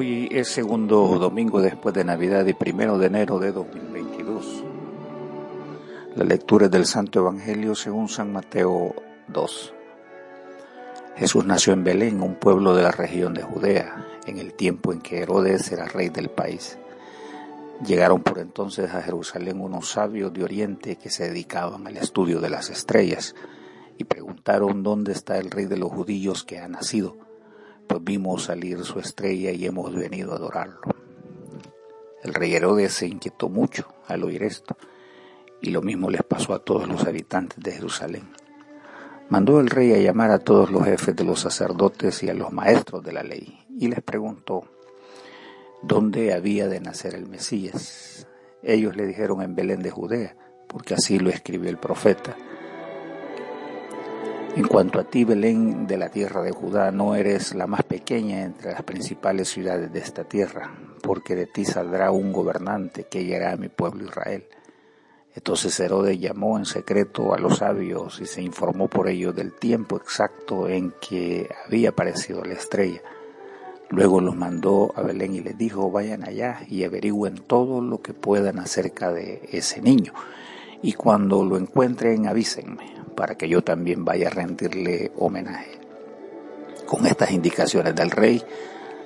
Hoy 0.00 0.28
es 0.30 0.46
segundo 0.46 1.18
domingo 1.18 1.60
después 1.60 1.92
de 1.92 2.04
Navidad 2.04 2.46
y 2.46 2.52
primero 2.52 2.98
de 2.98 3.08
enero 3.08 3.40
de 3.40 3.50
2022. 3.50 4.62
La 6.14 6.22
lectura 6.22 6.66
es 6.66 6.70
del 6.70 6.86
Santo 6.86 7.18
Evangelio 7.18 7.74
según 7.74 8.08
San 8.08 8.32
Mateo 8.32 8.94
2. 9.26 9.74
Jesús 11.16 11.44
nació 11.44 11.72
en 11.72 11.82
Belén, 11.82 12.22
un 12.22 12.36
pueblo 12.36 12.76
de 12.76 12.84
la 12.84 12.92
región 12.92 13.34
de 13.34 13.42
Judea, 13.42 14.06
en 14.24 14.38
el 14.38 14.54
tiempo 14.54 14.92
en 14.92 15.00
que 15.00 15.18
Herodes 15.18 15.72
era 15.72 15.86
rey 15.86 16.10
del 16.10 16.30
país. 16.30 16.78
Llegaron 17.84 18.22
por 18.22 18.38
entonces 18.38 18.94
a 18.94 19.02
Jerusalén 19.02 19.60
unos 19.60 19.88
sabios 19.88 20.32
de 20.32 20.44
Oriente 20.44 20.94
que 20.94 21.10
se 21.10 21.24
dedicaban 21.24 21.88
al 21.88 21.96
estudio 21.96 22.40
de 22.40 22.50
las 22.50 22.70
estrellas 22.70 23.34
y 23.96 24.04
preguntaron 24.04 24.84
dónde 24.84 25.10
está 25.10 25.38
el 25.38 25.50
rey 25.50 25.64
de 25.64 25.76
los 25.76 25.90
judíos 25.90 26.44
que 26.44 26.60
ha 26.60 26.68
nacido 26.68 27.27
pues 27.88 28.04
vimos 28.04 28.44
salir 28.44 28.84
su 28.84 29.00
estrella 29.00 29.50
y 29.50 29.64
hemos 29.64 29.94
venido 29.94 30.32
a 30.32 30.36
adorarlo. 30.36 30.80
El 32.22 32.34
rey 32.34 32.54
Herodes 32.54 32.92
se 32.92 33.06
inquietó 33.06 33.48
mucho 33.48 33.88
al 34.06 34.24
oír 34.24 34.42
esto, 34.42 34.76
y 35.60 35.70
lo 35.70 35.82
mismo 35.82 36.10
les 36.10 36.22
pasó 36.22 36.54
a 36.54 36.64
todos 36.64 36.86
los 36.86 37.04
habitantes 37.04 37.62
de 37.62 37.72
Jerusalén. 37.72 38.28
Mandó 39.30 39.60
el 39.60 39.70
rey 39.70 39.92
a 39.92 39.98
llamar 39.98 40.30
a 40.30 40.38
todos 40.38 40.70
los 40.70 40.84
jefes 40.84 41.16
de 41.16 41.24
los 41.24 41.40
sacerdotes 41.40 42.22
y 42.22 42.28
a 42.28 42.34
los 42.34 42.52
maestros 42.52 43.02
de 43.02 43.12
la 43.12 43.22
ley, 43.22 43.58
y 43.78 43.88
les 43.88 44.02
preguntó 44.02 44.64
dónde 45.82 46.32
había 46.32 46.68
de 46.68 46.80
nacer 46.80 47.14
el 47.14 47.26
Mesías. 47.26 48.26
Ellos 48.62 48.96
le 48.96 49.06
dijeron 49.06 49.42
en 49.42 49.54
Belén 49.54 49.82
de 49.82 49.90
Judea, 49.90 50.36
porque 50.66 50.94
así 50.94 51.18
lo 51.18 51.30
escribió 51.30 51.70
el 51.70 51.78
profeta. 51.78 52.36
En 54.56 54.66
cuanto 54.66 54.98
a 54.98 55.04
ti, 55.04 55.24
Belén 55.24 55.86
de 55.86 55.96
la 55.96 56.08
tierra 56.08 56.42
de 56.42 56.50
Judá, 56.50 56.90
no 56.90 57.14
eres 57.14 57.54
la 57.54 57.66
más 57.66 57.82
pequeña 57.84 58.42
entre 58.42 58.72
las 58.72 58.82
principales 58.82 59.48
ciudades 59.48 59.92
de 59.92 60.00
esta 60.00 60.24
tierra, 60.24 60.72
porque 61.02 61.36
de 61.36 61.46
ti 61.46 61.64
saldrá 61.64 62.10
un 62.10 62.32
gobernante 62.32 63.04
que 63.04 63.24
llegará 63.24 63.52
a 63.52 63.56
mi 63.56 63.68
pueblo 63.68 64.06
Israel. 64.06 64.46
Entonces 65.34 65.78
Herodes 65.78 66.18
llamó 66.18 66.58
en 66.58 66.64
secreto 66.64 67.32
a 67.32 67.38
los 67.38 67.58
sabios 67.58 68.20
y 68.20 68.26
se 68.26 68.42
informó 68.42 68.88
por 68.88 69.08
ellos 69.08 69.36
del 69.36 69.52
tiempo 69.52 69.96
exacto 69.96 70.68
en 70.68 70.92
que 71.00 71.48
había 71.66 71.90
aparecido 71.90 72.44
la 72.44 72.54
estrella. 72.54 73.02
Luego 73.90 74.20
los 74.20 74.34
mandó 74.34 74.92
a 74.96 75.02
Belén 75.02 75.34
y 75.34 75.40
les 75.40 75.56
dijo, 75.56 75.90
vayan 75.92 76.24
allá 76.24 76.60
y 76.68 76.82
averigüen 76.82 77.36
todo 77.36 77.80
lo 77.80 78.02
que 78.02 78.14
puedan 78.14 78.58
acerca 78.58 79.12
de 79.12 79.48
ese 79.52 79.80
niño. 79.80 80.12
Y 80.82 80.94
cuando 80.94 81.44
lo 81.44 81.56
encuentren, 81.56 82.26
avísenme 82.26 82.98
para 83.18 83.34
que 83.34 83.48
yo 83.48 83.62
también 83.62 84.04
vaya 84.04 84.28
a 84.28 84.30
rendirle 84.30 85.10
homenaje. 85.16 85.72
Con 86.86 87.04
estas 87.04 87.32
indicaciones 87.32 87.96
del 87.96 88.12
rey, 88.12 88.40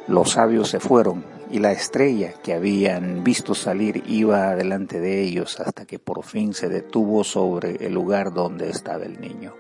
los 0.07 0.33
sabios 0.33 0.69
se 0.69 0.81
fueron 0.81 1.25
y 1.51 1.61
la 1.61 1.73
estrella 1.73 2.35
que 2.43 2.53
habían 2.53 3.25
visto 3.25 3.55
salir 3.55 4.03
iba 4.07 4.55
delante 4.55 5.01
de 5.01 5.23
ellos 5.23 5.59
hasta 5.61 5.87
que 5.87 5.99
por 5.99 6.25
fin 6.25 6.53
se 6.53 6.69
detuvo 6.69 7.25
sobre 7.25 7.87
el 7.87 7.95
lugar 7.95 8.35
donde 8.35 8.69
estaba 8.69 9.05
el 9.05 9.19
niño. 9.19 9.55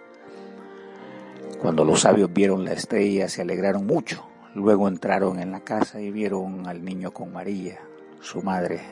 Cuando 1.63 1.87
los 1.87 2.01
sabios 2.01 2.31
vieron 2.31 2.67
la 2.67 2.75
estrella 2.75 3.31
se 3.31 3.41
alegraron 3.41 3.87
mucho. 3.87 4.27
Luego 4.55 4.87
entraron 4.87 5.39
en 5.39 5.51
la 5.51 5.61
casa 5.61 5.99
y 5.99 6.11
vieron 6.11 6.67
al 6.67 6.85
niño 6.85 7.15
con 7.15 7.33
María, 7.33 7.79
su 8.21 8.43
madre, 8.43 8.83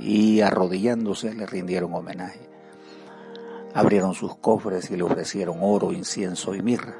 y 0.00 0.40
arrodillándose 0.40 1.34
le 1.34 1.46
rindieron 1.46 1.92
homenaje. 1.94 2.53
Abrieron 3.74 4.14
sus 4.14 4.36
cofres 4.36 4.90
y 4.92 4.96
le 4.96 5.02
ofrecieron 5.02 5.58
oro, 5.60 5.92
incienso 5.92 6.54
y 6.54 6.62
mirra. 6.62 6.94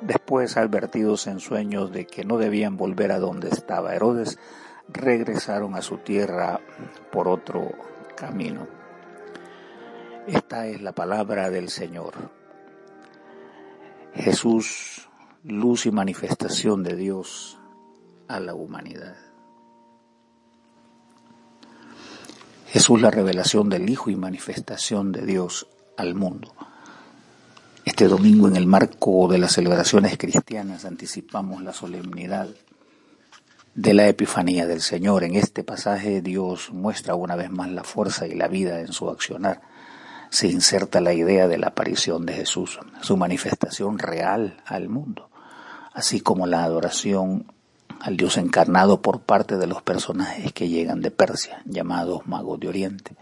Después, 0.00 0.56
advertidos 0.56 1.28
en 1.28 1.38
sueños 1.38 1.92
de 1.92 2.06
que 2.06 2.24
no 2.24 2.38
debían 2.38 2.76
volver 2.76 3.12
a 3.12 3.20
donde 3.20 3.48
estaba 3.48 3.94
Herodes, 3.94 4.36
regresaron 4.88 5.76
a 5.76 5.82
su 5.82 5.98
tierra 5.98 6.60
por 7.12 7.28
otro 7.28 7.70
camino. 8.16 8.66
Esta 10.26 10.66
es 10.66 10.82
la 10.82 10.92
palabra 10.92 11.50
del 11.50 11.68
Señor. 11.68 12.14
Jesús, 14.14 15.08
luz 15.44 15.86
y 15.86 15.92
manifestación 15.92 16.82
de 16.82 16.96
Dios 16.96 17.58
a 18.26 18.40
la 18.40 18.54
humanidad. 18.54 19.16
Jesús, 22.66 23.00
la 23.00 23.10
revelación 23.10 23.68
del 23.68 23.88
Hijo 23.88 24.10
y 24.10 24.16
manifestación 24.16 25.12
de 25.12 25.24
Dios 25.24 25.68
al 25.98 26.14
mundo. 26.14 26.54
Este 27.84 28.06
domingo, 28.06 28.48
en 28.48 28.56
el 28.56 28.66
marco 28.66 29.28
de 29.28 29.38
las 29.38 29.52
celebraciones 29.52 30.16
cristianas, 30.16 30.84
anticipamos 30.84 31.62
la 31.62 31.72
solemnidad 31.72 32.48
de 33.74 33.94
la 33.94 34.08
Epifanía 34.08 34.66
del 34.66 34.80
Señor. 34.80 35.24
En 35.24 35.34
este 35.34 35.64
pasaje 35.64 36.20
Dios 36.22 36.70
muestra 36.72 37.14
una 37.14 37.34
vez 37.34 37.50
más 37.50 37.70
la 37.70 37.84
fuerza 37.84 38.26
y 38.26 38.34
la 38.34 38.48
vida 38.48 38.80
en 38.80 38.92
su 38.92 39.10
accionar. 39.10 39.60
Se 40.30 40.48
inserta 40.48 41.00
la 41.00 41.12
idea 41.12 41.48
de 41.48 41.58
la 41.58 41.68
aparición 41.68 42.26
de 42.26 42.34
Jesús, 42.34 42.78
su 43.00 43.16
manifestación 43.16 43.98
real 43.98 44.62
al 44.66 44.88
mundo, 44.88 45.30
así 45.92 46.20
como 46.20 46.46
la 46.46 46.64
adoración 46.64 47.52
al 48.00 48.16
Dios 48.16 48.36
encarnado 48.36 49.02
por 49.02 49.20
parte 49.20 49.56
de 49.56 49.66
los 49.66 49.82
personajes 49.82 50.52
que 50.52 50.68
llegan 50.68 51.00
de 51.00 51.10
Persia, 51.10 51.62
llamados 51.64 52.26
magos 52.26 52.60
de 52.60 52.68
Oriente. 52.68 53.16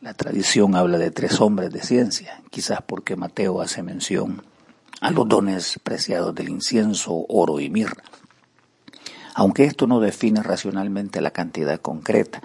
La 0.00 0.14
tradición 0.14 0.76
habla 0.76 0.96
de 0.96 1.10
tres 1.10 1.42
hombres 1.42 1.70
de 1.70 1.82
ciencia, 1.82 2.40
quizás 2.48 2.78
porque 2.80 3.16
Mateo 3.16 3.60
hace 3.60 3.82
mención 3.82 4.42
a 5.02 5.10
los 5.10 5.28
dones 5.28 5.78
preciados 5.82 6.34
del 6.34 6.48
incienso, 6.48 7.26
oro 7.28 7.60
y 7.60 7.68
mirra. 7.68 8.02
Aunque 9.34 9.64
esto 9.64 9.86
no 9.86 10.00
define 10.00 10.42
racionalmente 10.42 11.20
la 11.20 11.32
cantidad 11.32 11.78
concreta, 11.78 12.40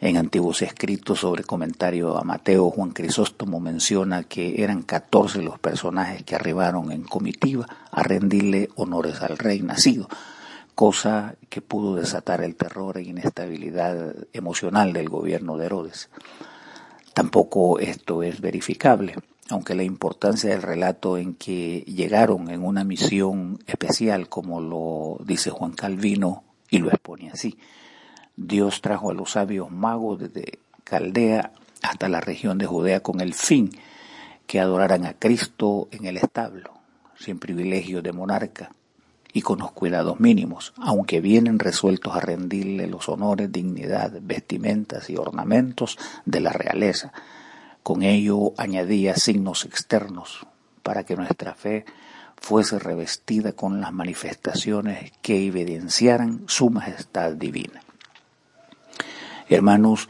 en 0.00 0.16
antiguos 0.16 0.62
escritos 0.62 1.18
sobre 1.18 1.44
comentario 1.44 2.16
a 2.16 2.24
Mateo, 2.24 2.70
Juan 2.70 2.92
Crisóstomo 2.92 3.60
menciona 3.60 4.22
que 4.22 4.62
eran 4.62 4.82
14 4.82 5.42
los 5.42 5.58
personajes 5.58 6.22
que 6.22 6.36
arribaron 6.36 6.90
en 6.90 7.02
comitiva 7.02 7.66
a 7.90 8.02
rendirle 8.02 8.70
honores 8.76 9.20
al 9.20 9.36
rey 9.36 9.60
nacido, 9.60 10.08
cosa 10.74 11.34
que 11.50 11.60
pudo 11.60 11.96
desatar 11.96 12.40
el 12.40 12.56
terror 12.56 12.96
e 12.96 13.02
inestabilidad 13.02 14.14
emocional 14.32 14.94
del 14.94 15.10
gobierno 15.10 15.58
de 15.58 15.66
Herodes. 15.66 16.08
Tampoco 17.18 17.80
esto 17.80 18.22
es 18.22 18.40
verificable, 18.40 19.16
aunque 19.48 19.74
la 19.74 19.82
importancia 19.82 20.50
del 20.50 20.62
relato 20.62 21.18
en 21.18 21.34
que 21.34 21.80
llegaron 21.80 22.48
en 22.48 22.64
una 22.64 22.84
misión 22.84 23.58
especial, 23.66 24.28
como 24.28 24.60
lo 24.60 25.18
dice 25.24 25.50
Juan 25.50 25.72
Calvino, 25.72 26.44
y 26.70 26.78
lo 26.78 26.90
expone 26.90 27.30
así. 27.30 27.58
Dios 28.36 28.82
trajo 28.82 29.10
a 29.10 29.14
los 29.14 29.32
sabios 29.32 29.68
magos 29.68 30.20
desde 30.20 30.60
Caldea 30.84 31.50
hasta 31.82 32.08
la 32.08 32.20
región 32.20 32.56
de 32.56 32.66
Judea 32.66 33.00
con 33.00 33.20
el 33.20 33.34
fin 33.34 33.72
que 34.46 34.60
adoraran 34.60 35.04
a 35.04 35.14
Cristo 35.14 35.88
en 35.90 36.04
el 36.04 36.18
establo, 36.18 36.72
sin 37.16 37.40
privilegio 37.40 38.00
de 38.00 38.12
monarca, 38.12 38.70
y 39.32 39.42
con 39.42 39.58
los 39.58 39.72
cuidados 39.72 40.20
mínimos, 40.20 40.72
aunque 40.78 41.20
vienen 41.20 41.58
resueltos 41.58 42.14
a 42.16 42.20
rendirle 42.20 42.86
los 42.86 43.08
honores, 43.08 43.52
dignidad, 43.52 44.12
vestimentas 44.22 45.10
y 45.10 45.16
ornamentos 45.16 45.98
de 46.24 46.40
la 46.40 46.52
realeza. 46.52 47.12
Con 47.82 48.02
ello 48.02 48.52
añadía 48.56 49.16
signos 49.16 49.64
externos 49.64 50.46
para 50.82 51.04
que 51.04 51.16
nuestra 51.16 51.54
fe 51.54 51.84
fuese 52.36 52.78
revestida 52.78 53.52
con 53.52 53.80
las 53.80 53.92
manifestaciones 53.92 55.12
que 55.22 55.46
evidenciaran 55.46 56.44
su 56.46 56.70
majestad 56.70 57.32
divina. 57.32 57.82
Hermanos, 59.48 60.08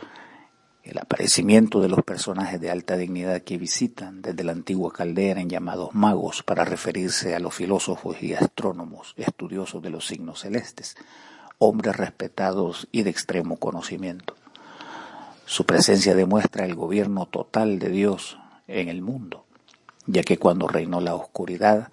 el 0.88 0.96
aparecimiento 0.96 1.82
de 1.82 1.88
los 1.90 2.02
personajes 2.02 2.58
de 2.62 2.70
alta 2.70 2.96
dignidad 2.96 3.42
que 3.42 3.58
visitan 3.58 4.22
desde 4.22 4.42
la 4.42 4.52
antigua 4.52 4.90
caldera 4.90 5.38
en 5.38 5.50
llamados 5.50 5.94
magos 5.94 6.42
para 6.42 6.64
referirse 6.64 7.34
a 7.34 7.40
los 7.40 7.54
filósofos 7.54 8.22
y 8.22 8.32
astrónomos 8.32 9.12
estudiosos 9.18 9.82
de 9.82 9.90
los 9.90 10.06
signos 10.06 10.40
celestes, 10.40 10.96
hombres 11.58 11.94
respetados 11.94 12.88
y 12.90 13.02
de 13.02 13.10
extremo 13.10 13.58
conocimiento. 13.58 14.34
Su 15.44 15.66
presencia 15.66 16.14
demuestra 16.14 16.64
el 16.64 16.74
gobierno 16.74 17.26
total 17.26 17.78
de 17.78 17.90
Dios 17.90 18.38
en 18.66 18.88
el 18.88 19.02
mundo, 19.02 19.44
ya 20.06 20.22
que 20.22 20.38
cuando 20.38 20.68
reinó 20.68 21.02
la 21.02 21.14
oscuridad, 21.14 21.90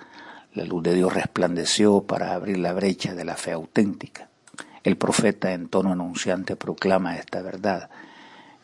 la 0.53 0.63
luz 0.63 0.83
de 0.83 0.93
Dios 0.93 1.13
resplandeció 1.13 2.03
para 2.03 2.33
abrir 2.33 2.59
la 2.59 2.71
brecha 2.71 3.13
de 3.13 3.25
la 3.25 3.35
fe 3.35 3.51
auténtica. 3.51 4.29
El 4.85 4.95
profeta 4.95 5.51
en 5.51 5.67
tono 5.67 5.91
anunciante 5.91 6.55
proclama 6.55 7.17
esta 7.17 7.41
verdad 7.41 7.89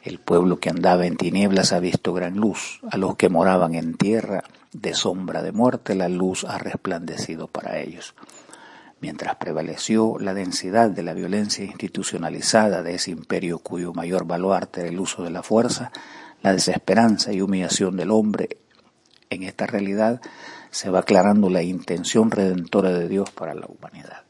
el 0.03 0.19
pueblo 0.19 0.59
que 0.59 0.69
andaba 0.69 1.05
en 1.05 1.15
tinieblas 1.15 1.73
ha 1.73 1.79
visto 1.79 2.13
gran 2.13 2.35
luz. 2.35 2.79
A 2.89 2.97
los 2.97 3.15
que 3.15 3.29
moraban 3.29 3.75
en 3.75 3.95
tierra 3.95 4.43
de 4.73 4.93
sombra 4.93 5.41
de 5.43 5.51
muerte, 5.51 5.95
la 5.95 6.09
luz 6.09 6.43
ha 6.43 6.57
resplandecido 6.57 7.47
para 7.47 7.79
ellos. 7.79 8.15
Mientras 8.99 9.35
prevaleció 9.35 10.17
la 10.19 10.33
densidad 10.33 10.89
de 10.89 11.03
la 11.03 11.13
violencia 11.13 11.65
institucionalizada 11.65 12.83
de 12.83 12.95
ese 12.95 13.11
imperio 13.11 13.59
cuyo 13.59 13.93
mayor 13.93 14.25
baluarte 14.25 14.81
era 14.81 14.89
el 14.89 14.99
uso 14.99 15.23
de 15.23 15.31
la 15.31 15.43
fuerza, 15.43 15.91
la 16.41 16.53
desesperanza 16.53 17.33
y 17.33 17.41
humillación 17.41 17.97
del 17.97 18.11
hombre, 18.11 18.57
en 19.29 19.43
esta 19.43 19.65
realidad 19.65 20.21
se 20.71 20.89
va 20.89 20.99
aclarando 20.99 21.49
la 21.49 21.63
intención 21.63 22.31
redentora 22.31 22.91
de 22.91 23.07
Dios 23.07 23.29
para 23.31 23.53
la 23.53 23.67
humanidad. 23.67 24.23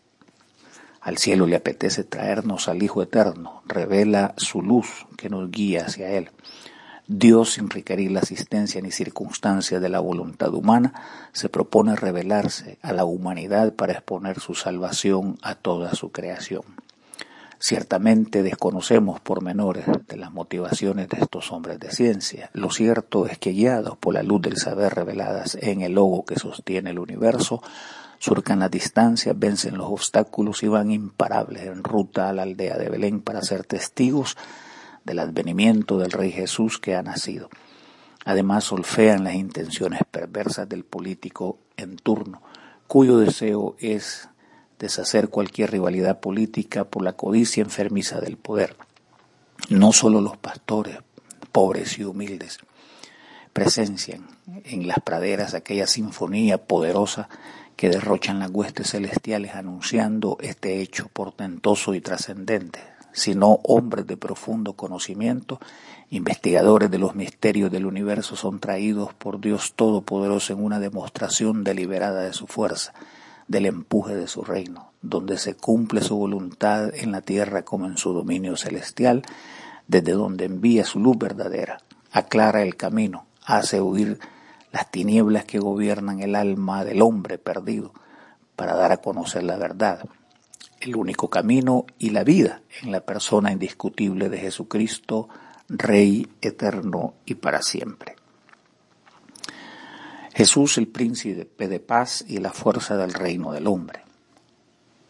Al 1.01 1.17
cielo 1.17 1.47
le 1.47 1.55
apetece 1.55 2.03
traernos 2.03 2.67
al 2.67 2.83
Hijo 2.83 3.01
Eterno, 3.01 3.63
revela 3.65 4.35
su 4.37 4.61
luz 4.61 5.07
que 5.17 5.29
nos 5.29 5.49
guía 5.49 5.85
hacia 5.87 6.11
Él. 6.11 6.29
Dios, 7.07 7.53
sin 7.53 7.71
requerir 7.71 8.11
la 8.11 8.19
asistencia 8.19 8.81
ni 8.81 8.91
circunstancia 8.91 9.79
de 9.79 9.89
la 9.89 9.99
voluntad 9.99 10.53
humana, 10.53 10.93
se 11.33 11.49
propone 11.49 11.95
revelarse 11.95 12.77
a 12.83 12.93
la 12.93 13.03
humanidad 13.03 13.73
para 13.73 13.93
exponer 13.93 14.39
su 14.39 14.53
salvación 14.53 15.39
a 15.41 15.55
toda 15.55 15.95
su 15.95 16.11
creación. 16.11 16.61
Ciertamente 17.57 18.43
desconocemos 18.43 19.19
pormenores 19.19 19.85
de 20.07 20.17
las 20.17 20.31
motivaciones 20.31 21.09
de 21.09 21.17
estos 21.19 21.51
hombres 21.51 21.79
de 21.79 21.91
ciencia. 21.91 22.49
Lo 22.53 22.71
cierto 22.71 23.25
es 23.25 23.37
que 23.37 23.51
guiados 23.51 23.97
por 23.97 24.13
la 24.13 24.23
luz 24.23 24.41
del 24.41 24.57
saber 24.57 24.93
reveladas 24.93 25.57
en 25.61 25.81
el 25.81 25.93
logo 25.93 26.25
que 26.25 26.39
sostiene 26.39 26.91
el 26.91 26.99
universo, 26.99 27.61
surcan 28.21 28.59
las 28.59 28.69
distancias, 28.69 29.37
vencen 29.37 29.79
los 29.79 29.87
obstáculos 29.87 30.61
y 30.61 30.67
van 30.67 30.91
imparables 30.91 31.63
en 31.63 31.83
ruta 31.83 32.29
a 32.29 32.33
la 32.33 32.43
aldea 32.43 32.77
de 32.77 32.87
Belén 32.87 33.19
para 33.19 33.41
ser 33.41 33.63
testigos 33.65 34.37
del 35.03 35.17
advenimiento 35.17 35.97
del 35.97 36.11
Rey 36.11 36.31
Jesús 36.31 36.77
que 36.77 36.95
ha 36.95 37.01
nacido. 37.01 37.49
Además 38.23 38.65
solfean 38.65 39.23
las 39.23 39.33
intenciones 39.33 40.01
perversas 40.09 40.69
del 40.69 40.85
político 40.85 41.57
en 41.77 41.95
turno, 41.95 42.43
cuyo 42.85 43.17
deseo 43.17 43.75
es 43.79 44.29
deshacer 44.77 45.29
cualquier 45.29 45.71
rivalidad 45.71 46.19
política 46.19 46.83
por 46.83 47.03
la 47.03 47.13
codicia 47.13 47.63
enfermiza 47.63 48.21
del 48.21 48.37
poder. 48.37 48.75
No 49.69 49.93
solo 49.93 50.21
los 50.21 50.37
pastores, 50.37 50.99
pobres 51.51 51.97
y 51.97 52.03
humildes, 52.03 52.59
presencian 53.51 54.27
en 54.63 54.87
las 54.87 54.99
praderas 54.99 55.55
aquella 55.55 55.87
sinfonía 55.87 56.59
poderosa 56.59 57.27
que 57.75 57.89
derrochan 57.89 58.39
las 58.39 58.51
huestes 58.51 58.91
celestiales 58.91 59.55
anunciando 59.55 60.37
este 60.41 60.81
hecho 60.81 61.07
portentoso 61.11 61.93
y 61.93 62.01
trascendente, 62.01 62.79
sino 63.13 63.59
hombres 63.63 64.07
de 64.07 64.17
profundo 64.17 64.73
conocimiento, 64.73 65.59
investigadores 66.09 66.89
de 66.91 66.97
los 66.97 67.15
misterios 67.15 67.71
del 67.71 67.85
universo 67.85 68.35
son 68.35 68.59
traídos 68.59 69.13
por 69.13 69.39
Dios 69.39 69.73
Todopoderoso 69.75 70.53
en 70.53 70.63
una 70.63 70.79
demostración 70.79 71.63
deliberada 71.63 72.21
de 72.21 72.33
su 72.33 72.47
fuerza, 72.47 72.93
del 73.47 73.65
empuje 73.65 74.15
de 74.15 74.27
su 74.27 74.43
reino, 74.43 74.91
donde 75.01 75.37
se 75.37 75.55
cumple 75.55 76.01
su 76.01 76.15
voluntad 76.15 76.93
en 76.95 77.11
la 77.11 77.21
tierra 77.21 77.63
como 77.63 77.85
en 77.85 77.97
su 77.97 78.13
dominio 78.13 78.55
celestial, 78.55 79.23
desde 79.87 80.13
donde 80.13 80.45
envía 80.45 80.85
su 80.85 80.99
luz 80.99 81.17
verdadera, 81.17 81.79
aclara 82.11 82.61
el 82.61 82.75
camino, 82.75 83.25
hace 83.43 83.81
huir 83.81 84.19
las 84.71 84.89
tinieblas 84.91 85.45
que 85.45 85.59
gobiernan 85.59 86.21
el 86.21 86.35
alma 86.35 86.83
del 86.85 87.01
hombre 87.01 87.37
perdido, 87.37 87.93
para 88.55 88.75
dar 88.75 88.91
a 88.91 88.97
conocer 88.97 89.43
la 89.43 89.57
verdad, 89.57 90.05
el 90.79 90.95
único 90.95 91.29
camino 91.29 91.85
y 91.99 92.09
la 92.09 92.23
vida 92.23 92.61
en 92.81 92.91
la 92.91 93.01
persona 93.01 93.51
indiscutible 93.51 94.29
de 94.29 94.39
Jesucristo, 94.39 95.29
Rey 95.67 96.27
eterno 96.41 97.13
y 97.25 97.35
para 97.35 97.61
siempre. 97.61 98.15
Jesús 100.33 100.77
el 100.77 100.87
príncipe 100.87 101.67
de 101.67 101.79
paz 101.79 102.25
y 102.27 102.37
la 102.37 102.51
fuerza 102.51 102.97
del 102.97 103.13
reino 103.13 103.51
del 103.51 103.67
hombre. 103.67 104.01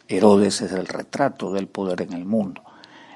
Herodes 0.08 0.60
es 0.60 0.72
el 0.72 0.86
retrato 0.86 1.52
del 1.52 1.68
poder 1.68 2.02
en 2.02 2.12
el 2.12 2.24
mundo. 2.24 2.62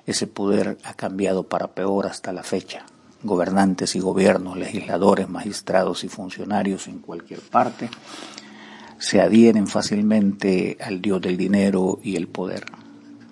Ese 0.06 0.26
poder 0.26 0.78
ha 0.84 0.94
cambiado 0.94 1.48
para 1.48 1.74
peor 1.74 2.06
hasta 2.06 2.32
la 2.32 2.42
fecha. 2.42 2.86
Gobernantes 3.22 3.96
y 3.96 4.00
gobiernos, 4.00 4.56
legisladores, 4.56 5.28
magistrados 5.28 6.04
y 6.04 6.08
funcionarios 6.08 6.86
en 6.86 6.98
cualquier 6.98 7.40
parte 7.40 7.88
se 8.98 9.20
adhieren 9.20 9.66
fácilmente 9.66 10.78
al 10.80 11.02
Dios 11.02 11.20
del 11.20 11.36
dinero 11.36 11.98
y 12.02 12.16
el 12.16 12.28
poder. 12.28 12.64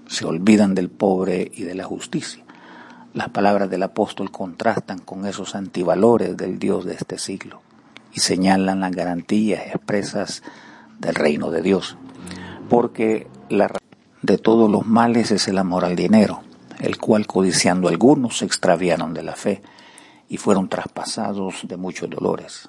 Se 0.06 0.26
olvidan 0.26 0.74
del 0.74 0.90
pobre 0.90 1.50
y 1.54 1.62
de 1.62 1.74
la 1.74 1.84
justicia. 1.84 2.44
Las 3.14 3.30
palabras 3.30 3.70
del 3.70 3.82
apóstol 3.82 4.30
contrastan 4.30 4.98
con 4.98 5.26
esos 5.26 5.54
antivalores 5.54 6.36
del 6.36 6.58
Dios 6.58 6.84
de 6.84 6.94
este 6.94 7.18
siglo 7.18 7.62
y 8.12 8.20
señalan 8.20 8.80
las 8.80 8.92
garantías 8.92 9.66
expresas 9.68 10.42
del 10.98 11.14
reino 11.14 11.50
de 11.50 11.62
Dios. 11.62 11.96
Porque 12.68 13.26
la 13.48 13.70
de 14.22 14.38
todos 14.38 14.70
los 14.70 14.86
males 14.86 15.30
es 15.30 15.48
el 15.48 15.58
amor 15.58 15.84
al 15.84 15.96
dinero, 15.96 16.42
el 16.80 16.98
cual 16.98 17.26
codiciando 17.26 17.88
algunos 17.88 18.38
se 18.38 18.44
extraviaron 18.44 19.14
de 19.14 19.22
la 19.22 19.36
fe 19.36 19.62
y 20.28 20.36
fueron 20.36 20.68
traspasados 20.68 21.66
de 21.68 21.76
muchos 21.76 22.10
dolores. 22.10 22.68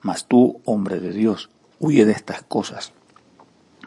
Mas 0.00 0.26
tú, 0.26 0.60
hombre 0.64 1.00
de 1.00 1.12
Dios, 1.12 1.50
huye 1.78 2.04
de 2.04 2.12
estas 2.12 2.42
cosas 2.42 2.92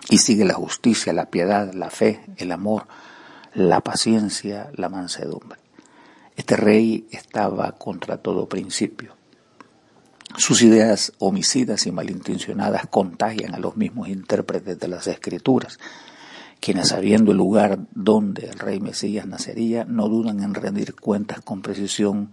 y 0.10 0.20
sigue 0.20 0.46
la 0.46 0.54
justicia, 0.54 1.14
la 1.14 1.30
piedad, 1.30 1.74
la 1.74 1.90
fe, 1.90 2.24
el 2.38 2.52
amor, 2.52 2.88
la 3.54 3.82
paciencia, 3.82 4.70
la 4.76 4.90
mansedumbre. 4.90 5.60
Este 6.36 6.56
rey 6.56 7.08
estaba 7.12 7.72
contra 7.74 8.18
todo 8.18 8.48
principio 8.48 9.16
sus 10.38 10.62
ideas 10.62 11.14
homicidas 11.20 11.86
y 11.88 11.92
malintencionadas 11.92 12.88
contagian 12.88 13.56
a 13.56 13.60
los 13.60 13.78
mismos 13.78 14.10
intérpretes 14.10 14.80
de 14.80 14.88
las 14.88 15.08
escrituras, 15.08 15.80
quienes 16.60 16.90
sabiendo 16.90 17.32
el 17.32 17.38
lugar 17.38 17.80
donde 17.94 18.48
el 18.48 18.60
rey 18.60 18.80
Mesías 18.80 19.28
nacería, 19.28 19.86
no 19.86 20.08
dudan 20.08 20.42
en 20.42 20.54
rendir 20.54 20.96
cuentas 20.96 21.42
con 21.42 21.62
precisión 21.62 22.30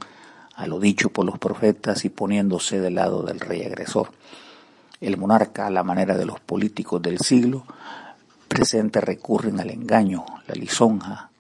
a 0.55 0.67
lo 0.67 0.81
dicho 0.81 1.11
por 1.11 1.25
los 1.25 1.39
profetas 1.39 2.05
y 2.05 2.09
poniéndose 2.09 2.81
del 2.81 2.95
lado 2.95 3.23
del 3.23 3.41
rey 3.41 3.63
agresor. 3.63 4.11
El 5.01 5.17
monarca, 5.17 5.67
a 5.67 5.71
la 5.71 5.83
manera 5.83 6.17
de 6.17 6.27
los 6.27 6.41
políticos 6.41 7.03
del 7.03 7.19
siglo 7.19 7.65
presente, 8.49 9.01
recurren 9.01 9.61
al 9.61 9.71
engaño, 9.71 10.25
la 10.47 10.55
lisonja, 10.55 11.31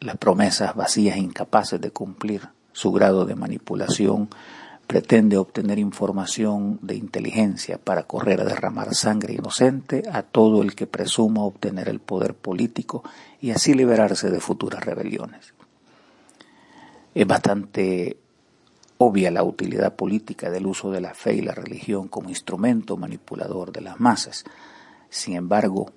las 0.00 0.16
promesas 0.16 0.74
vacías 0.74 1.16
e 1.16 1.20
incapaces 1.20 1.80
de 1.80 1.90
cumplir 1.90 2.48
su 2.72 2.92
grado 2.92 3.24
de 3.24 3.34
manipulación 3.34 4.28
pretende 4.86 5.36
obtener 5.36 5.78
información 5.78 6.78
de 6.82 6.96
inteligencia 6.96 7.78
para 7.78 8.02
correr 8.02 8.40
a 8.40 8.44
derramar 8.44 8.94
sangre 8.94 9.34
inocente 9.34 10.02
a 10.12 10.22
todo 10.22 10.62
el 10.62 10.74
que 10.74 10.86
presuma 10.86 11.44
obtener 11.44 11.88
el 11.88 12.00
poder 12.00 12.34
político 12.34 13.02
y 13.40 13.52
así 13.52 13.74
liberarse 13.74 14.30
de 14.30 14.40
futuras 14.40 14.84
rebeliones. 14.84 15.54
Es 17.14 17.26
bastante 17.26 18.16
obvia 18.98 19.30
la 19.30 19.42
utilidad 19.42 19.96
política 19.96 20.50
del 20.50 20.66
uso 20.66 20.90
de 20.90 21.00
la 21.00 21.14
fe 21.14 21.34
y 21.34 21.40
la 21.40 21.52
religión 21.52 22.08
como 22.08 22.28
instrumento 22.28 22.96
manipulador 22.96 23.72
de 23.72 23.80
las 23.80 23.98
masas. 23.98 24.44
Sin 25.10 25.34
embargo, 25.34 25.90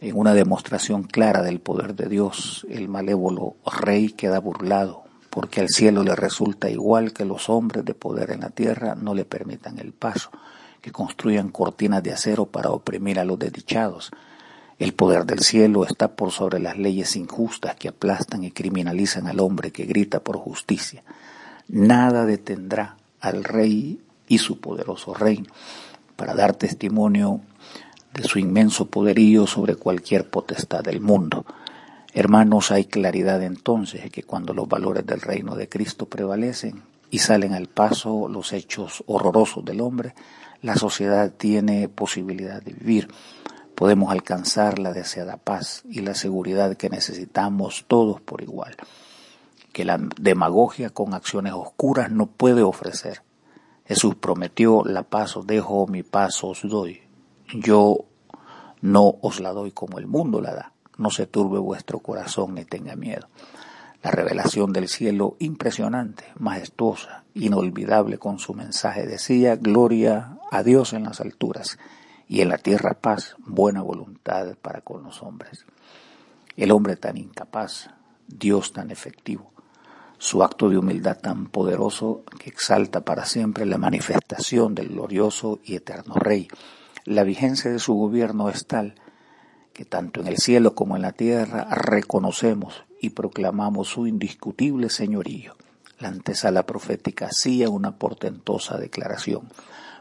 en 0.00 0.16
una 0.16 0.34
demostración 0.34 1.04
clara 1.04 1.42
del 1.42 1.60
poder 1.60 1.94
de 1.94 2.08
Dios, 2.08 2.66
el 2.68 2.88
malévolo 2.88 3.56
rey 3.64 4.10
queda 4.10 4.38
burlado 4.38 5.01
porque 5.32 5.62
al 5.62 5.70
cielo 5.70 6.02
le 6.02 6.14
resulta 6.14 6.68
igual 6.68 7.14
que 7.14 7.24
los 7.24 7.48
hombres 7.48 7.86
de 7.86 7.94
poder 7.94 8.32
en 8.32 8.40
la 8.40 8.50
tierra 8.50 8.94
no 8.94 9.14
le 9.14 9.24
permitan 9.24 9.78
el 9.78 9.94
paso, 9.94 10.30
que 10.82 10.92
construyan 10.92 11.48
cortinas 11.48 12.02
de 12.02 12.12
acero 12.12 12.44
para 12.44 12.68
oprimir 12.68 13.18
a 13.18 13.24
los 13.24 13.38
desdichados. 13.38 14.10
El 14.78 14.92
poder 14.92 15.24
del 15.24 15.38
cielo 15.38 15.86
está 15.86 16.08
por 16.16 16.32
sobre 16.32 16.58
las 16.60 16.76
leyes 16.76 17.16
injustas 17.16 17.76
que 17.76 17.88
aplastan 17.88 18.44
y 18.44 18.50
criminalizan 18.50 19.26
al 19.26 19.40
hombre 19.40 19.70
que 19.70 19.86
grita 19.86 20.20
por 20.20 20.36
justicia. 20.36 21.02
Nada 21.66 22.26
detendrá 22.26 22.98
al 23.18 23.42
rey 23.42 24.02
y 24.28 24.36
su 24.36 24.60
poderoso 24.60 25.14
reino 25.14 25.50
para 26.14 26.34
dar 26.34 26.52
testimonio 26.52 27.40
de 28.12 28.24
su 28.24 28.38
inmenso 28.38 28.84
poderío 28.84 29.46
sobre 29.46 29.76
cualquier 29.76 30.28
potestad 30.28 30.84
del 30.84 31.00
mundo. 31.00 31.46
Hermanos, 32.14 32.70
hay 32.70 32.84
claridad 32.84 33.42
entonces 33.42 34.10
que 34.10 34.22
cuando 34.22 34.52
los 34.52 34.68
valores 34.68 35.06
del 35.06 35.22
reino 35.22 35.56
de 35.56 35.70
Cristo 35.70 36.04
prevalecen 36.04 36.82
y 37.10 37.20
salen 37.20 37.54
al 37.54 37.68
paso 37.68 38.28
los 38.28 38.52
hechos 38.52 39.02
horrorosos 39.06 39.64
del 39.64 39.80
hombre, 39.80 40.14
la 40.60 40.76
sociedad 40.76 41.32
tiene 41.32 41.88
posibilidad 41.88 42.60
de 42.60 42.74
vivir. 42.74 43.08
Podemos 43.74 44.12
alcanzar 44.12 44.78
la 44.78 44.92
deseada 44.92 45.38
paz 45.38 45.84
y 45.88 46.00
la 46.00 46.14
seguridad 46.14 46.76
que 46.76 46.90
necesitamos 46.90 47.86
todos 47.88 48.20
por 48.20 48.42
igual, 48.42 48.76
que 49.72 49.86
la 49.86 49.98
demagogia 50.20 50.90
con 50.90 51.14
acciones 51.14 51.54
oscuras 51.54 52.10
no 52.10 52.26
puede 52.26 52.62
ofrecer. 52.62 53.22
Jesús 53.86 54.16
prometió, 54.16 54.82
la 54.84 55.02
paz 55.02 55.38
os 55.38 55.46
dejo, 55.46 55.86
mi 55.86 56.02
paz 56.02 56.44
os 56.44 56.60
doy. 56.62 57.00
Yo 57.54 58.04
no 58.82 59.14
os 59.22 59.40
la 59.40 59.52
doy 59.52 59.70
como 59.70 59.98
el 59.98 60.06
mundo 60.06 60.42
la 60.42 60.54
da 60.54 60.72
no 61.02 61.10
se 61.10 61.26
turbe 61.26 61.58
vuestro 61.58 61.98
corazón 61.98 62.54
ni 62.54 62.64
tenga 62.64 62.96
miedo. 62.96 63.28
La 64.02 64.10
revelación 64.10 64.72
del 64.72 64.88
cielo 64.88 65.36
impresionante, 65.38 66.24
majestuosa, 66.38 67.24
inolvidable 67.34 68.18
con 68.18 68.38
su 68.38 68.54
mensaje 68.54 69.06
decía, 69.06 69.56
gloria 69.56 70.38
a 70.50 70.62
Dios 70.62 70.92
en 70.92 71.04
las 71.04 71.20
alturas 71.20 71.78
y 72.28 72.40
en 72.40 72.48
la 72.48 72.58
tierra 72.58 72.94
paz, 72.94 73.36
buena 73.38 73.82
voluntad 73.82 74.56
para 74.60 74.80
con 74.80 75.02
los 75.02 75.22
hombres. 75.22 75.66
El 76.56 76.72
hombre 76.72 76.96
tan 76.96 77.16
incapaz, 77.16 77.90
Dios 78.26 78.72
tan 78.72 78.90
efectivo, 78.90 79.52
su 80.18 80.42
acto 80.42 80.68
de 80.68 80.78
humildad 80.78 81.18
tan 81.18 81.46
poderoso 81.46 82.22
que 82.38 82.48
exalta 82.48 83.00
para 83.00 83.24
siempre 83.24 83.66
la 83.66 83.78
manifestación 83.78 84.74
del 84.74 84.88
glorioso 84.88 85.60
y 85.64 85.74
eterno 85.74 86.14
Rey. 86.14 86.48
La 87.04 87.24
vigencia 87.24 87.70
de 87.70 87.78
su 87.78 87.94
gobierno 87.94 88.48
es 88.48 88.66
tal 88.66 88.94
que 89.72 89.84
tanto 89.84 90.20
en 90.20 90.28
el 90.28 90.38
cielo 90.38 90.74
como 90.74 90.96
en 90.96 91.02
la 91.02 91.12
tierra 91.12 91.66
reconocemos 91.70 92.84
y 93.00 93.10
proclamamos 93.10 93.88
su 93.88 94.06
indiscutible 94.06 94.90
señorío. 94.90 95.54
La 95.98 96.08
antesala 96.08 96.64
profética 96.66 97.26
hacía 97.26 97.68
una 97.68 97.96
portentosa 97.98 98.76
declaración, 98.78 99.48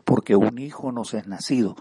porque 0.04 0.36
un 0.36 0.58
hijo 0.60 0.92
nos 0.92 1.14
es 1.14 1.28
nacido, 1.28 1.76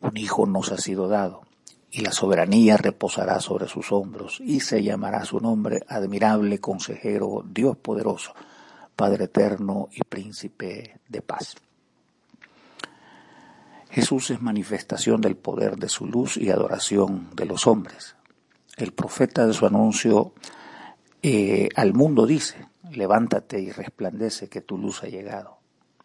un 0.00 0.16
hijo 0.16 0.46
nos 0.46 0.70
ha 0.72 0.78
sido 0.78 1.08
dado, 1.08 1.42
y 1.90 2.02
la 2.02 2.12
soberanía 2.12 2.76
reposará 2.76 3.40
sobre 3.40 3.68
sus 3.68 3.92
hombros, 3.92 4.40
y 4.40 4.60
se 4.60 4.82
llamará 4.82 5.24
su 5.24 5.40
nombre 5.40 5.84
admirable 5.88 6.58
consejero, 6.58 7.44
Dios 7.48 7.76
poderoso, 7.76 8.32
Padre 8.94 9.24
eterno 9.24 9.88
y 9.92 10.00
príncipe 10.08 11.00
de 11.08 11.22
paz. 11.22 11.54
Jesús 13.98 14.30
es 14.30 14.40
manifestación 14.40 15.20
del 15.20 15.36
poder 15.36 15.76
de 15.76 15.88
su 15.88 16.06
luz 16.06 16.36
y 16.36 16.50
adoración 16.50 17.30
de 17.34 17.46
los 17.46 17.66
hombres. 17.66 18.14
El 18.76 18.92
profeta 18.92 19.44
de 19.44 19.52
su 19.52 19.66
anuncio 19.66 20.34
eh, 21.20 21.68
al 21.74 21.94
mundo 21.94 22.24
dice, 22.24 22.68
levántate 22.92 23.60
y 23.60 23.72
resplandece 23.72 24.48
que 24.48 24.60
tu 24.60 24.78
luz 24.78 25.02
ha 25.02 25.08
llegado. 25.08 25.58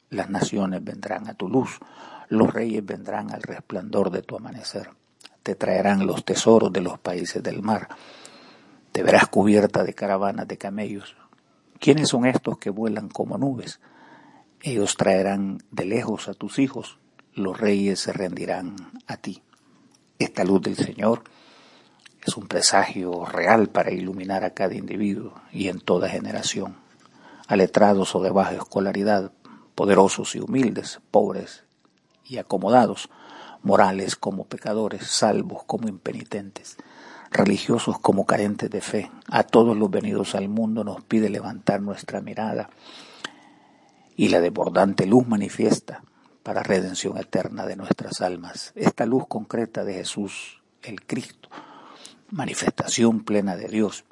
Las 0.09 0.31
naciones 0.31 0.83
vendrán 0.83 1.29
a 1.29 1.35
tu 1.35 1.47
luz, 1.47 1.77
los 2.29 2.51
reyes 2.51 2.83
vendrán 2.83 3.29
al 3.29 3.43
resplandor 3.43 4.09
de 4.09 4.23
tu 4.23 4.37
amanecer. 4.37 4.89
Te 5.43 5.53
traerán 5.53 6.07
los 6.07 6.25
tesoros 6.25 6.73
de 6.73 6.81
los 6.81 6.97
países 6.97 7.43
del 7.43 7.61
mar. 7.61 7.89
Te 8.91 9.03
verás 9.03 9.27
cubierta 9.27 9.83
de 9.83 9.93
caravanas 9.93 10.47
de 10.47 10.57
camellos. 10.57 11.15
¿Quiénes 11.79 12.09
son 12.09 12.25
estos 12.25 12.57
que 12.57 12.71
vuelan 12.71 13.09
como 13.09 13.37
nubes? 13.37 13.79
Ellos 14.63 14.97
traerán 14.97 15.59
de 15.69 15.85
lejos 15.85 16.27
a 16.27 16.33
tus 16.33 16.57
hijos 16.57 16.97
los 17.35 17.59
reyes 17.59 17.99
se 17.99 18.13
rendirán 18.13 18.75
a 19.07 19.17
ti. 19.17 19.41
Esta 20.19 20.43
luz 20.43 20.61
del 20.61 20.75
Señor 20.75 21.23
es 22.25 22.37
un 22.37 22.47
presagio 22.47 23.25
real 23.25 23.69
para 23.69 23.91
iluminar 23.91 24.43
a 24.43 24.51
cada 24.51 24.75
individuo 24.75 25.33
y 25.51 25.67
en 25.67 25.79
toda 25.79 26.09
generación, 26.09 26.75
a 27.47 27.55
letrados 27.55 28.15
o 28.15 28.21
de 28.21 28.29
baja 28.29 28.53
escolaridad, 28.53 29.31
poderosos 29.75 30.35
y 30.35 30.39
humildes, 30.39 31.01
pobres 31.11 31.63
y 32.23 32.37
acomodados, 32.37 33.09
morales 33.63 34.15
como 34.15 34.45
pecadores, 34.45 35.07
salvos 35.07 35.63
como 35.65 35.87
impenitentes, 35.87 36.77
religiosos 37.31 37.97
como 37.99 38.25
carentes 38.25 38.69
de 38.69 38.81
fe. 38.81 39.11
A 39.27 39.43
todos 39.43 39.75
los 39.75 39.89
venidos 39.89 40.35
al 40.35 40.49
mundo 40.49 40.83
nos 40.83 41.03
pide 41.03 41.29
levantar 41.29 41.81
nuestra 41.81 42.21
mirada 42.21 42.69
y 44.15 44.29
la 44.29 44.39
desbordante 44.39 45.07
luz 45.07 45.27
manifiesta 45.27 46.03
para 46.43 46.61
redención 46.61 47.17
eterna 47.17 47.65
de 47.65 47.77
nuestras 47.77 48.21
almas. 48.21 48.73
Esta 48.75 49.05
luz 49.05 49.23
concreta 49.27 49.83
de 49.83 49.93
Jesús, 49.93 50.61
el 50.83 51.01
Cristo, 51.05 51.49
manifestación 52.29 53.23
plena 53.23 53.55
de 53.55 53.69
Dios, 53.69 54.03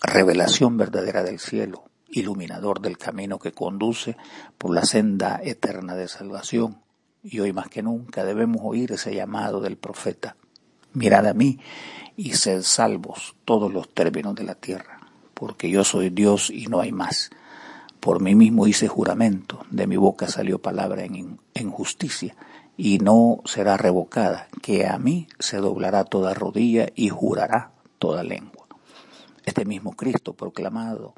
revelación 0.00 0.76
verdadera 0.76 1.24
del 1.24 1.40
cielo, 1.40 1.84
iluminador 2.08 2.80
del 2.80 2.96
camino 2.96 3.38
que 3.38 3.52
conduce 3.52 4.16
por 4.56 4.72
la 4.72 4.84
senda 4.84 5.40
eterna 5.42 5.96
de 5.96 6.08
salvación. 6.08 6.80
Y 7.24 7.40
hoy 7.40 7.52
más 7.52 7.68
que 7.68 7.82
nunca 7.82 8.24
debemos 8.24 8.60
oír 8.62 8.92
ese 8.92 9.14
llamado 9.14 9.60
del 9.60 9.76
profeta. 9.76 10.36
Mirad 10.92 11.26
a 11.26 11.34
mí 11.34 11.58
y 12.16 12.34
sed 12.34 12.62
salvos 12.62 13.34
todos 13.44 13.72
los 13.72 13.92
términos 13.92 14.34
de 14.34 14.44
la 14.44 14.54
tierra, 14.54 15.00
porque 15.34 15.70
yo 15.70 15.84
soy 15.84 16.10
Dios 16.10 16.50
y 16.50 16.66
no 16.66 16.80
hay 16.80 16.92
más 16.92 17.30
por 18.02 18.20
mí 18.20 18.34
mismo 18.34 18.66
hice 18.66 18.88
juramento, 18.88 19.64
de 19.70 19.86
mi 19.86 19.96
boca 19.96 20.26
salió 20.26 20.58
palabra 20.60 21.04
en, 21.04 21.70
justicia, 21.70 22.34
y 22.76 22.98
no 22.98 23.42
será 23.44 23.76
revocada, 23.76 24.48
que 24.60 24.88
a 24.88 24.98
mí 24.98 25.28
se 25.38 25.58
doblará 25.58 26.02
toda 26.02 26.34
rodilla 26.34 26.88
y 26.96 27.10
jurará 27.10 27.70
toda 28.00 28.24
lengua. 28.24 28.66
Este 29.44 29.64
mismo 29.64 29.92
Cristo 29.92 30.32
proclamado 30.32 31.14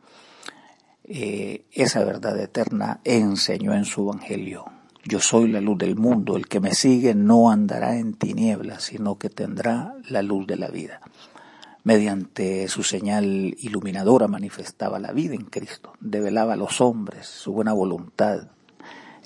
eh, 1.05 1.65
esa 1.73 2.05
verdad 2.05 2.39
eterna 2.39 3.01
enseñó 3.05 3.73
en 3.73 3.87
su 3.87 4.03
Evangelio. 4.03 4.67
Yo 5.05 5.21
soy 5.21 5.49
la 5.49 5.63
luz 5.63 5.79
del 5.79 5.97
mundo, 5.97 6.37
el 6.37 6.49
que 6.49 6.61
me 6.61 6.75
sigue 6.75 7.15
no 7.15 7.51
andará 7.51 7.97
en 7.97 8.13
tinieblas, 8.13 8.83
sino 8.83 9.17
que 9.17 9.31
tendrá 9.31 9.95
la 10.11 10.21
luz 10.21 10.47
de 10.47 10.57
la 10.57 10.69
vida 10.69 11.01
mediante 11.85 12.67
su 12.69 12.83
señal 12.83 13.55
iluminadora 13.59 14.27
manifestaba 14.27 14.99
la 14.99 15.13
vida 15.13 15.35
en 15.35 15.45
Cristo, 15.45 15.93
develaba 16.01 16.55
a 16.55 16.57
los 16.57 16.81
hombres 16.81 17.27
su 17.27 17.53
buena 17.53 17.75
voluntad, 17.75 18.49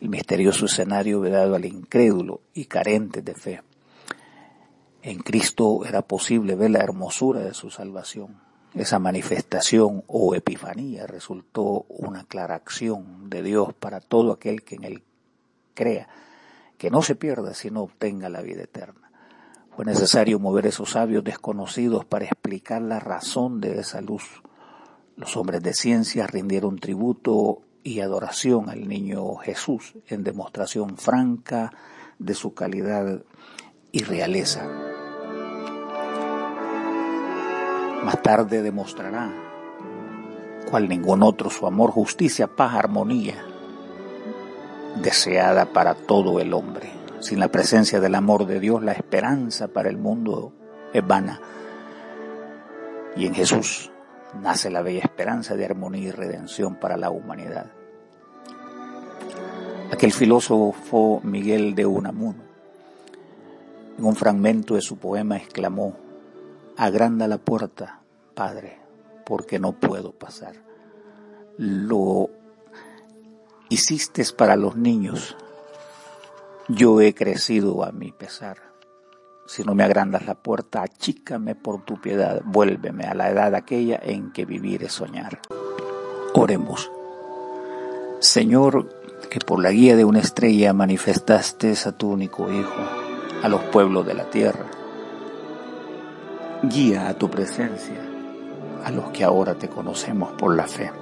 el 0.00 0.09
misterioso 0.09 0.67
escenario 0.67 1.21
vedado 1.21 1.55
al 1.55 1.65
incrédulo 1.65 2.43
y 2.53 2.67
carente 2.67 3.23
de 3.23 3.35
fe. 3.35 3.62
En 5.03 5.21
Cristo 5.21 5.85
era 5.87 6.03
posible 6.03 6.57
ver 6.57 6.73
la 6.73 6.81
hermosura 6.81 7.41
de 7.41 7.55
su 7.55 7.71
salvación. 7.71 8.41
Esa 8.75 8.99
manifestación 8.99 10.03
o 10.09 10.35
epifanía 10.35 11.07
resultó 11.07 11.87
una 11.88 12.25
clara 12.25 12.57
acción 12.57 13.31
de 13.31 13.43
Dios 13.43 13.73
para 13.75 14.00
todo 14.00 14.33
aquel 14.33 14.62
que 14.62 14.75
en 14.75 14.85
él 14.85 15.03
crea, 15.75 16.09
que 16.77 16.91
no 16.91 17.03
se 17.03 17.15
pierda 17.15 17.55
sino 17.55 17.83
obtenga 17.83 18.29
la 18.29 18.43
vida 18.43 18.65
eterna. 18.65 19.08
Fue 19.78 19.85
necesario 19.85 20.40
mover 20.40 20.66
esos 20.66 20.90
sabios 20.90 21.23
desconocidos 21.23 22.04
para 22.04 22.25
explicar 22.25 22.82
la 22.82 22.99
razón 22.99 23.61
de 23.61 23.78
esa 23.78 24.00
luz. 24.00 24.42
Los 25.14 25.37
hombres 25.37 25.62
de 25.62 25.73
ciencia 25.73 26.26
rindieron 26.26 26.80
tributo 26.80 27.62
y 27.85 28.00
adoración 28.00 28.70
al 28.70 28.88
niño 28.88 29.37
Jesús 29.37 29.94
en 30.08 30.25
demostración 30.25 30.97
franca 30.97 31.73
de 32.18 32.35
su 32.35 32.54
calidad 32.54 33.23
y 33.92 34.02
realeza. 34.02 34.66
Más 38.02 38.20
tarde 38.20 38.62
demostrará, 38.62 39.32
cual 40.68 40.88
ningún 40.88 41.23
otro, 41.23 41.50
su 41.50 41.68
amor, 41.68 41.92
justicia, 41.92 42.49
paz, 42.49 42.75
armonía, 42.75 43.44
deseada 45.00 45.66
para 45.66 45.94
todo 45.94 46.40
el 46.40 46.52
hombre. 46.52 46.98
Sin 47.21 47.41
la 47.41 47.49
presencia 47.49 48.01
del 48.01 48.15
amor 48.15 48.47
de 48.47 48.61
Dios, 48.61 48.83
la 48.83 48.93
esperanza 48.93 49.69
para 49.69 49.89
el 49.89 49.97
mundo 49.97 50.53
es 50.93 51.07
vana. 51.07 51.41
Y 53.17 53.27
en 53.27 53.35
Jesús 53.35 53.91
nace 54.41 54.71
la 54.71 54.83
bella 54.83 55.01
esperanza 55.01 55.57
de 55.57 55.65
armonía 55.65 56.09
y 56.09 56.11
redención 56.11 56.77
para 56.77 56.97
la 56.97 57.11
humanidad. 57.11 57.67
Aquel 59.93 60.13
filósofo 60.13 61.21
Miguel 61.25 61.75
de 61.75 61.87
Unamuno, 61.87 62.43
en 63.99 64.05
un 64.05 64.15
fragmento 64.15 64.75
de 64.75 64.83
su 64.83 64.99
poema 64.99 65.37
exclamó, 65.37 65.97
agranda 66.77 67.27
la 67.27 67.39
puerta, 67.39 68.01
Padre, 68.35 68.79
porque 69.27 69.59
no 69.59 69.73
puedo 69.73 70.13
pasar. 70.13 70.55
Lo 71.57 72.31
hiciste 73.69 74.23
para 74.37 74.55
los 74.55 74.77
niños, 74.77 75.37
yo 76.69 77.01
he 77.01 77.15
crecido 77.15 77.83
a 77.83 77.93
mi 77.93 78.13
pesar. 78.13 78.59
Si 79.47 79.65
no 79.65 79.75
me 79.75 79.85
agrandas 79.85 80.27
la 80.27 80.35
puerta, 80.35 80.83
achícame 80.83 81.55
por 81.55 81.83
tu 81.85 81.99
piedad, 81.99 82.43
vuélveme 82.45 83.05
a 83.05 83.15
la 83.15 83.31
edad 83.31 83.55
aquella 83.55 83.99
en 84.03 84.31
que 84.33 84.45
vivir 84.45 84.85
es 84.85 84.93
soñar. 84.93 85.41
Oremos. 86.35 86.91
Señor, 88.21 88.91
que 89.31 89.39
por 89.39 89.63
la 89.63 89.71
guía 89.71 89.97
de 89.97 90.05
una 90.05 90.21
estrella 90.21 90.75
manifestaste 90.75 91.73
a 91.87 91.93
tu 91.93 92.11
único 92.11 92.53
Hijo, 92.53 92.83
a 93.43 93.49
los 93.49 93.63
pueblos 93.65 94.07
de 94.07 94.15
la 94.15 94.29
tierra. 94.29 94.67
Guía 96.63 97.09
a 97.09 97.15
tu 97.15 97.31
presencia 97.31 98.05
a 98.85 98.91
los 98.91 99.11
que 99.11 99.25
ahora 99.25 99.55
te 99.55 99.69
conocemos 99.69 100.33
por 100.33 100.55
la 100.55 100.67
fe, 100.67 100.93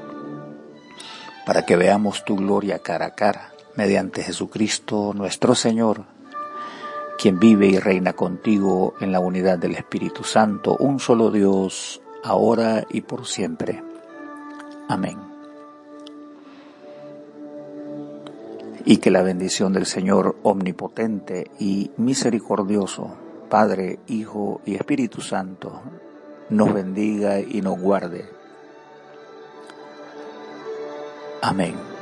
para 1.45 1.67
que 1.67 1.77
veamos 1.77 2.25
tu 2.25 2.37
gloria 2.37 2.79
cara 2.79 3.07
a 3.07 3.15
cara 3.15 3.56
mediante 3.77 4.23
Jesucristo 4.23 5.13
nuestro 5.15 5.55
Señor, 5.55 6.05
quien 7.19 7.39
vive 7.39 7.67
y 7.67 7.79
reina 7.79 8.15
contigo 8.15 8.95
en 9.01 9.13
la 9.13 9.21
unidad 9.21 9.59
del 9.59 9.75
Espíritu 9.75 10.25
Santo, 10.25 10.77
un 10.79 10.99
solo 10.99 11.31
Dios, 11.31 12.01
ahora 12.25 12.85
y 12.91 13.03
por 13.03 13.27
siempre. 13.27 13.83
Amén. 14.89 15.19
Y 18.85 18.99
que 18.99 19.11
la 19.11 19.23
bendición 19.23 19.73
del 19.73 19.87
Señor 19.87 20.37
omnipotente 20.43 21.51
y 21.59 21.91
misericordioso, 21.97 23.17
Padre, 23.49 23.99
Hijo 24.07 24.61
y 24.65 24.75
Espíritu 24.75 25.21
Santo, 25.21 25.83
nos 26.51 26.73
bendiga 26.73 27.41
y 27.41 27.63
nos 27.63 27.81
guarde. 27.81 28.29
Amén. 31.43 31.96